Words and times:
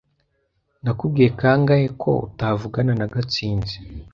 Nakubwiye 0.83 1.29
kangahe 1.39 1.87
ko 2.01 2.11
utavugana 2.27 2.93
na 2.99 3.05
Gatsinzi? 3.13 3.75